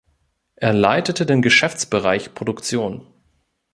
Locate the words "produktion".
2.33-3.05